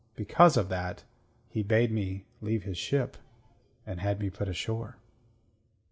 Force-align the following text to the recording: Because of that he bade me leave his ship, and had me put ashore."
Because 0.15 0.57
of 0.57 0.69
that 0.69 1.03
he 1.47 1.61
bade 1.61 1.91
me 1.91 2.25
leave 2.41 2.63
his 2.63 2.75
ship, 2.79 3.17
and 3.85 3.99
had 3.99 4.19
me 4.19 4.31
put 4.31 4.47
ashore." 4.49 4.97